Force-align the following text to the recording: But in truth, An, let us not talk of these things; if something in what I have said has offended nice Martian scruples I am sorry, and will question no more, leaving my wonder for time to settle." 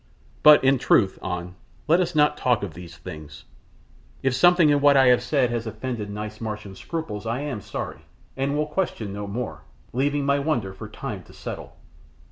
But 0.41 0.63
in 0.63 0.79
truth, 0.79 1.19
An, 1.21 1.53
let 1.87 1.99
us 1.99 2.15
not 2.15 2.35
talk 2.35 2.63
of 2.63 2.73
these 2.73 2.97
things; 2.97 3.45
if 4.23 4.33
something 4.33 4.71
in 4.71 4.81
what 4.81 4.97
I 4.97 5.09
have 5.09 5.21
said 5.21 5.51
has 5.51 5.67
offended 5.67 6.09
nice 6.09 6.41
Martian 6.41 6.73
scruples 6.73 7.27
I 7.27 7.41
am 7.41 7.61
sorry, 7.61 7.99
and 8.35 8.57
will 8.57 8.65
question 8.65 9.13
no 9.13 9.27
more, 9.27 9.61
leaving 9.93 10.25
my 10.25 10.39
wonder 10.39 10.73
for 10.73 10.89
time 10.89 11.21
to 11.25 11.33
settle." 11.33 11.77